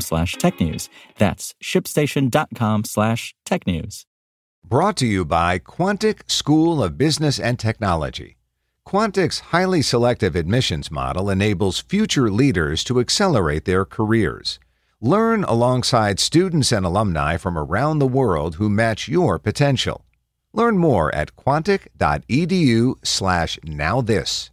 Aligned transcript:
slash 0.00 0.36
technews. 0.36 0.88
That's 1.18 1.54
shipstation.com 1.62 2.84
slash 2.84 3.34
tech 3.44 3.66
news. 3.66 4.06
Brought 4.64 4.96
to 4.98 5.06
you 5.06 5.24
by 5.24 5.58
Quantic 5.58 6.30
School 6.30 6.82
of 6.82 6.96
Business 6.96 7.38
and 7.38 7.58
Technology. 7.58 8.36
Quantic's 8.86 9.40
highly 9.40 9.82
selective 9.82 10.36
admissions 10.36 10.90
model 10.90 11.30
enables 11.30 11.80
future 11.80 12.30
leaders 12.30 12.84
to 12.84 13.00
accelerate 13.00 13.64
their 13.64 13.84
careers. 13.84 14.58
Learn 15.00 15.42
alongside 15.44 16.20
students 16.20 16.72
and 16.72 16.86
alumni 16.86 17.36
from 17.36 17.58
around 17.58 17.98
the 17.98 18.06
world 18.06 18.54
who 18.54 18.70
match 18.70 19.08
your 19.08 19.38
potential. 19.38 20.06
Learn 20.54 20.78
more 20.78 21.14
at 21.14 21.36
quantic.edu/slash 21.36 23.58
now 23.64 24.00
this. 24.00 24.50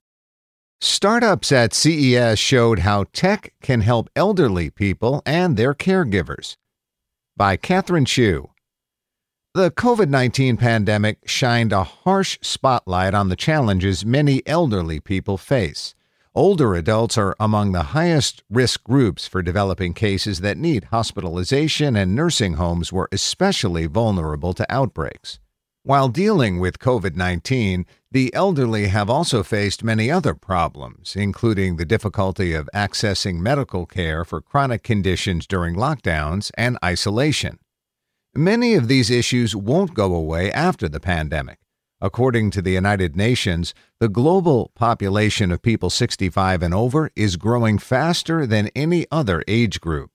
Startups 0.84 1.52
at 1.52 1.76
CES 1.76 2.40
showed 2.40 2.80
how 2.80 3.06
tech 3.14 3.54
can 3.62 3.82
help 3.82 4.10
elderly 4.16 4.72
people 4.72 5.22
and 5.28 5.56
their 5.56 5.76
caregivers. 5.76 6.56
By 7.38 7.56
Catherine 7.56 8.06
Shu. 8.06 8.50
The 9.54 9.70
COVID 9.70 10.09
19 10.09 10.58
pandemic 10.58 11.20
shined 11.30 11.72
a 11.72 11.84
harsh 11.84 12.40
spotlight 12.42 13.14
on 13.14 13.30
the 13.30 13.36
challenges 13.36 14.04
many 14.04 14.42
elderly 14.48 15.00
people 15.00 15.38
face. 15.38 15.94
Older 16.34 16.74
adults 16.74 17.16
are 17.16 17.36
among 17.40 17.74
the 17.74 17.94
highest 17.94 18.42
risk 18.50 18.84
groups 18.84 19.28
for 19.28 19.44
developing 19.44 19.94
cases 19.94 20.40
that 20.40 20.58
need 20.58 20.86
hospitalization, 20.86 21.96
and 21.96 22.16
nursing 22.16 22.54
homes 22.54 22.92
were 22.92 23.09
especially 23.12 23.86
vulnerable 23.86 24.56
to 24.56 24.66
outbreaks. 24.74 25.38
While 25.84 26.09
dealing 26.09 26.59
with 26.59 26.80
COVID 26.80 27.16
19, 27.16 27.86
the 28.12 28.34
elderly 28.34 28.88
have 28.88 29.09
also 29.09 29.42
faced 29.42 29.84
many 29.84 30.12
other 30.12 30.36
problems, 30.36 31.16
including 31.16 31.78
the 31.78 31.86
difficulty 31.86 32.53
of 32.53 32.70
accessing 32.73 33.40
medical 33.40 33.86
care 33.86 34.26
for 34.26 34.42
chronic 34.42 34.84
conditions 34.84 35.48
during 35.48 35.76
lockdowns 35.76 36.52
and 36.58 36.78
isolation. 36.84 37.58
Many 38.36 38.76
of 38.76 38.90
these 38.90 39.09
issues 39.09 39.56
won't 39.56 39.94
go 39.94 40.14
away 40.14 40.52
after 40.52 40.90
the 40.90 41.00
pandemic. 41.00 41.59
According 42.02 42.52
to 42.52 42.62
the 42.62 42.72
United 42.72 43.16
Nations, 43.16 43.73
the 44.00 44.09
global 44.09 44.72
population 44.75 45.52
of 45.52 45.62
people 45.62 45.90
65 45.90 46.64
and 46.64 46.73
over 46.73 47.12
is 47.16 47.36
growing 47.36 47.78
faster 47.78 48.46
than 48.46 48.70
any 48.75 49.06
other 49.12 49.44
age 49.48 49.80
group. 49.80 50.12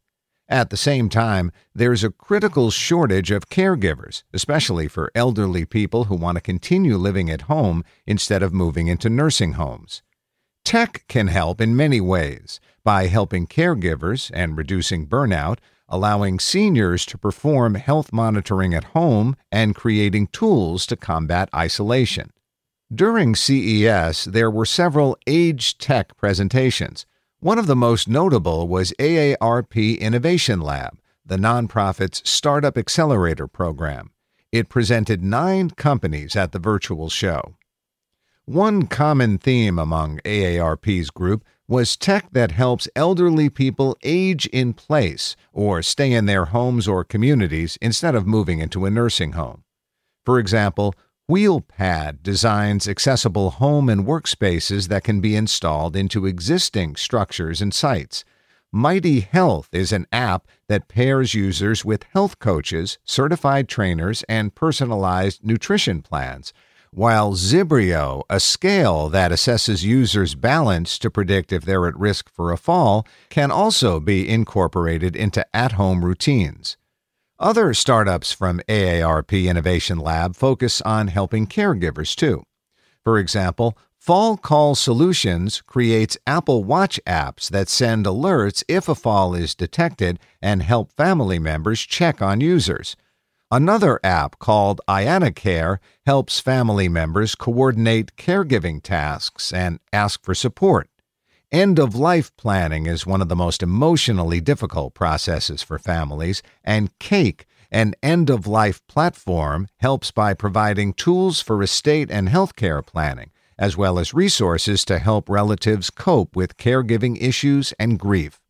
At 0.49 0.71
the 0.71 0.77
same 0.77 1.09
time, 1.09 1.51
there's 1.75 2.05
a 2.05 2.11
critical 2.11 2.71
shortage 2.71 3.31
of 3.31 3.49
caregivers, 3.49 4.23
especially 4.33 4.87
for 4.89 5.11
elderly 5.15 5.65
people 5.65 6.05
who 6.05 6.15
want 6.15 6.37
to 6.37 6.43
continue 6.43 6.97
living 6.97 7.31
at 7.31 7.43
home 7.43 7.85
instead 8.07 8.43
of 8.43 8.53
moving 8.53 8.87
into 8.87 9.11
nursing 9.11 9.55
homes. 9.55 10.03
Tech 10.65 11.05
can 11.09 11.29
help 11.29 11.61
in 11.61 11.77
many 11.77 12.01
ways 12.01 12.61
by 12.85 13.07
helping 13.07 13.47
caregivers 13.47 14.31
and 14.35 14.57
reducing 14.57 15.07
burnout 15.07 15.59
allowing 15.89 16.39
seniors 16.39 17.07
to 17.07 17.19
perform 17.19 17.75
health 17.75 18.13
monitoring 18.13 18.75
at 18.75 18.85
home 18.85 19.37
and 19.53 19.75
creating 19.75 20.27
tools 20.29 20.87
to 20.87 20.97
combat 20.97 21.49
isolation. 21.55 22.33
During 22.93 23.35
CES, 23.35 24.25
there 24.25 24.51
were 24.51 24.67
several 24.67 25.17
age 25.27 25.79
tech 25.79 26.17
presentations. 26.17 27.07
One 27.41 27.59
of 27.59 27.67
the 27.67 27.77
most 27.77 28.09
notable 28.09 28.67
was 28.67 28.95
AARP 28.99 29.99
Innovation 29.99 30.59
Lab, 30.59 30.99
the 31.25 31.37
nonprofit's 31.37 32.23
startup 32.29 32.79
accelerator 32.79 33.47
program. 33.47 34.11
It 34.53 34.71
presented 34.71 35.23
nine 35.23 35.69
companies 35.69 36.35
at 36.35 36.53
the 36.53 36.59
virtual 36.59 37.11
show. 37.11 37.57
One 38.47 38.87
common 38.87 39.37
theme 39.37 39.79
among 39.79 40.21
AARP's 40.25 41.11
group 41.11 41.45
was 41.69 41.95
tech 41.95 42.31
that 42.33 42.53
helps 42.53 42.89
elderly 42.97 43.51
people 43.51 43.99
age 44.03 44.47
in 44.47 44.73
place 44.73 45.37
or 45.53 45.83
stay 45.83 46.13
in 46.13 46.25
their 46.25 46.47
homes 46.47 46.89
or 46.89 47.05
communities 47.05 47.77
instead 47.83 48.15
of 48.15 48.27
moving 48.27 48.61
into 48.61 48.87
a 48.87 48.91
nursing 48.91 49.33
home. 49.33 49.63
For 50.25 50.39
example, 50.39 50.95
WheelPad 51.29 52.23
designs 52.23 52.87
accessible 52.87 53.51
home 53.51 53.89
and 53.89 54.07
workspaces 54.07 54.87
that 54.87 55.03
can 55.03 55.21
be 55.21 55.35
installed 55.35 55.97
into 55.97 56.25
existing 56.25 56.95
structures 56.95 57.61
and 57.61 57.75
sites. 57.75 58.25
Mighty 58.71 59.21
Health 59.21 59.69
is 59.73 59.91
an 59.91 60.07
app 60.13 60.47
that 60.69 60.87
pairs 60.87 61.35
users 61.35 61.85
with 61.85 62.05
health 62.13 62.39
coaches, 62.39 62.99
certified 63.05 63.69
trainers, 63.69 64.23
and 64.29 64.55
personalized 64.55 65.45
nutrition 65.45 66.01
plans 66.01 66.53
while 66.93 67.35
Zibrio, 67.35 68.23
a 68.31 68.41
scale 68.41 69.11
that 69.11 69.31
assesses 69.31 69.85
users' 69.85 70.35
balance 70.35 70.99
to 71.01 71.11
predict 71.11 71.53
if 71.53 71.63
they're 71.63 71.87
at 71.87 71.99
risk 71.99 72.31
for 72.31 72.53
a 72.53 72.57
fall, 72.57 73.07
can 73.29 73.51
also 73.51 74.01
be 74.01 74.27
incorporated 74.27 75.15
into 75.15 75.45
at 75.55 75.73
home 75.73 76.03
routines. 76.03 76.79
Other 77.39 77.75
startups 77.75 78.33
from 78.33 78.63
AARP 78.67 79.47
Innovation 79.47 79.99
Lab 79.99 80.35
focus 80.35 80.81
on 80.81 81.09
helping 81.09 81.47
caregivers 81.47 82.17
too. 82.17 82.45
For 83.05 83.19
example, 83.19 83.77
Fall 83.99 84.39
Call 84.39 84.75
Solutions 84.75 85.61
creates 85.61 86.17
Apple 86.27 86.65
Watch 86.65 86.99
apps 87.07 87.51
that 87.51 87.69
send 87.69 88.07
alerts 88.07 88.65
if 88.69 88.89
a 88.89 88.95
fall 88.95 89.35
is 89.35 89.55
detected 89.55 90.19
and 90.41 90.63
help 90.63 90.93
family 90.93 91.39
members 91.39 91.83
check 91.83 92.23
on 92.23 92.41
users. 92.41 92.97
Another 93.51 94.01
app 94.03 94.39
called 94.39 94.81
IanaCare 94.89 95.77
helps 96.07 96.41
family 96.41 96.89
members 96.89 97.35
coordinate 97.35 98.17
caregiving 98.17 98.83
tasks 98.83 99.53
and 99.53 99.79
ask 99.93 100.25
for 100.25 100.35
support. 100.35 100.89
End 101.53 101.79
of 101.79 101.95
life 101.95 102.35
planning 102.37 102.87
is 102.87 103.07
one 103.07 103.23
of 103.23 103.29
the 103.29 103.37
most 103.37 103.63
emotionally 103.63 104.41
difficult 104.41 104.95
processes 104.95 105.63
for 105.63 105.79
families, 105.79 106.43
and 106.65 106.97
Cake, 106.99 107.47
an 107.71 107.95
end 108.03 108.31
of 108.31 108.49
life 108.49 108.85
platform, 108.89 109.69
helps 109.79 110.11
by 110.11 110.35
providing 110.35 110.93
tools 110.93 111.41
for 111.41 111.63
estate 111.63 112.11
and 112.11 112.29
healthcare 112.29 112.85
planning, 112.85 113.31
as 113.57 113.77
well 113.77 114.01
as 114.01 114.13
resources 114.13 114.85
to 114.85 114.99
help 114.99 115.29
relatives 115.29 115.89
cope 115.89 116.35
with 116.35 116.57
caregiving 116.57 117.17
issues 117.23 117.73
and 117.79 118.01
grief. 118.01 118.41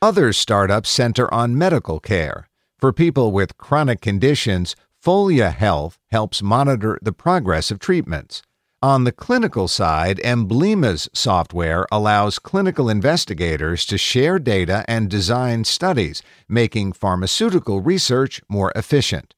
Other 0.00 0.32
startups 0.32 0.90
center 0.90 1.32
on 1.34 1.58
medical 1.58 1.98
care 1.98 2.48
for 2.78 2.92
people 2.92 3.32
with 3.32 3.56
chronic 3.56 4.00
conditions, 4.00 4.76
Folia 5.04 5.52
Health 5.52 5.98
helps 6.12 6.40
monitor 6.40 7.00
the 7.02 7.12
progress 7.12 7.72
of 7.72 7.80
treatments. 7.80 8.42
On 8.80 9.02
the 9.02 9.10
clinical 9.10 9.66
side, 9.66 10.20
Emblema's 10.22 11.08
software 11.12 11.84
allows 11.90 12.38
clinical 12.38 12.88
investigators 12.88 13.84
to 13.86 13.98
share 13.98 14.38
data 14.38 14.84
and 14.86 15.10
design 15.10 15.64
studies, 15.64 16.22
making 16.48 16.92
pharmaceutical 16.92 17.80
research 17.80 18.40
more 18.48 18.70
efficient. 18.76 19.34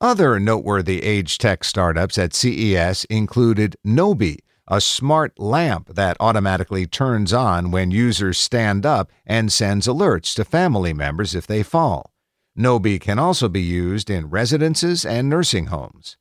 Other 0.00 0.40
noteworthy 0.40 1.02
age 1.02 1.36
tech 1.36 1.64
startups 1.64 2.16
at 2.16 2.32
CES 2.32 3.04
included 3.10 3.76
Nobi, 3.86 4.38
a 4.66 4.80
smart 4.80 5.38
lamp 5.38 5.88
that 5.88 6.16
automatically 6.18 6.86
turns 6.86 7.34
on 7.34 7.72
when 7.72 7.90
users 7.90 8.38
stand 8.38 8.86
up 8.86 9.12
and 9.26 9.52
sends 9.52 9.86
alerts 9.86 10.34
to 10.36 10.46
family 10.46 10.94
members 10.94 11.34
if 11.34 11.46
they 11.46 11.62
fall. 11.62 12.14
Nobi 12.58 12.98
can 12.98 13.18
also 13.18 13.50
be 13.50 13.60
used 13.60 14.08
in 14.08 14.30
residences 14.30 15.04
and 15.04 15.28
nursing 15.28 15.66
homes. 15.66 16.16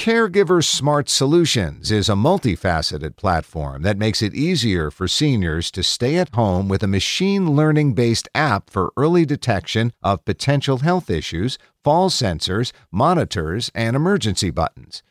Caregiver 0.00 0.64
Smart 0.64 1.10
Solutions 1.10 1.90
is 1.90 2.08
a 2.08 2.14
multifaceted 2.14 3.16
platform 3.16 3.82
that 3.82 3.98
makes 3.98 4.22
it 4.22 4.32
easier 4.32 4.90
for 4.90 5.06
seniors 5.06 5.70
to 5.72 5.82
stay 5.82 6.16
at 6.16 6.34
home 6.34 6.68
with 6.68 6.82
a 6.82 6.86
machine 6.86 7.54
learning 7.54 7.92
based 7.92 8.26
app 8.34 8.70
for 8.70 8.94
early 8.96 9.26
detection 9.26 9.92
of 10.02 10.24
potential 10.24 10.78
health 10.78 11.10
issues, 11.10 11.58
fall 11.84 12.08
sensors, 12.08 12.72
monitors, 12.90 13.70
and 13.74 13.94
emergency 13.94 14.48
buttons. 14.48 15.02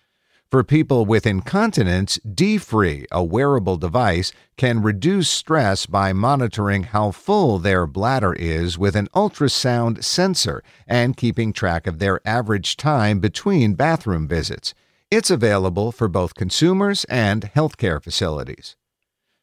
For 0.52 0.64
people 0.64 1.06
with 1.06 1.28
incontinence, 1.28 2.18
DFree, 2.28 3.06
a 3.12 3.24
wearable 3.24 3.78
device, 3.78 4.32
can 4.58 4.82
reduce 4.82 5.30
stress 5.30 5.86
by 5.86 6.12
monitoring 6.12 6.86
how 6.86 7.12
full 7.12 7.60
their 7.60 7.86
bladder 7.86 8.34
is 8.34 8.76
with 8.76 8.96
an 8.96 9.10
ultrasound 9.14 10.04
sensor 10.04 10.64
and 10.88 11.16
keeping 11.16 11.54
track 11.54 11.86
of 11.86 12.00
their 12.00 12.20
average 12.28 12.78
time 12.78 13.20
between 13.20 13.76
bathroom 13.76 14.28
visits. 14.28 14.74
It's 15.12 15.30
available 15.30 15.92
for 15.92 16.08
both 16.08 16.34
consumers 16.34 17.04
and 17.04 17.44
healthcare 17.56 18.02
facilities. 18.04 18.76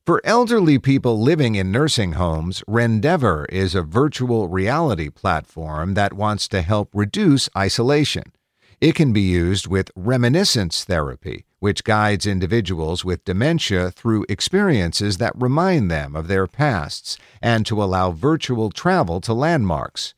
For 0.05 0.21
elderly 0.25 0.81
people 0.81 1.21
living 1.21 1.55
in 1.55 1.71
nursing 1.71 2.15
homes, 2.15 2.65
Rendever 2.69 3.47
is 3.49 3.77
a 3.77 3.83
virtual 3.83 4.49
reality 4.49 5.11
platform 5.11 5.95
that 5.95 6.15
wants 6.15 6.49
to 6.49 6.63
help 6.63 6.91
reduce 6.93 7.49
isolation. 7.57 8.33
It 8.79 8.95
can 8.95 9.15
be 9.15 9.23
used 9.23 9.67
with 9.67 9.91
reminiscence 9.97 10.85
therapy, 10.85 11.47
which 11.61 11.83
guides 11.83 12.27
individuals 12.27 13.07
with 13.07 13.25
dementia 13.25 13.91
through 13.91 14.27
experiences 14.29 15.17
that 15.17 15.33
remind 15.35 15.91
them 15.91 16.15
of 16.15 16.29
their 16.29 16.47
pasts 16.47 17.17
and 17.41 17.65
to 17.65 17.83
allow 17.83 18.11
virtual 18.11 18.69
travel 18.69 19.23
to 19.23 19.33
landmarks. 19.33 20.13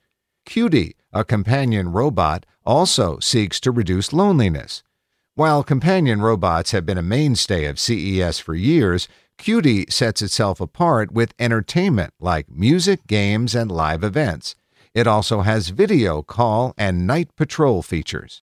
Cutii, 0.45 0.95
a 1.13 1.25
companion 1.25 1.93
robot, 1.93 2.47
also 2.67 3.21
seeks 3.21 3.61
to 3.61 3.71
reduce 3.71 4.13
loneliness. 4.13 4.83
While 5.37 5.63
companion 5.63 6.21
robots 6.21 6.73
have 6.73 6.85
been 6.85 6.99
a 6.99 7.03
mainstay 7.03 7.67
of 7.67 7.79
CES 7.79 8.41
for 8.41 8.57
years, 8.57 9.07
Cutii 9.39 9.93
sets 9.93 10.21
itself 10.21 10.61
apart 10.61 11.13
with 11.13 11.33
entertainment 11.39 12.13
like 12.19 12.51
music, 12.51 13.07
games, 13.07 13.55
and 13.55 13.71
live 13.71 14.03
events. 14.03 14.57
It 14.95 15.07
also 15.07 15.43
has 15.43 15.69
video 15.69 16.23
call 16.23 16.75
and 16.77 17.07
night 17.07 17.37
patrol 17.37 17.83
features. 17.83 18.43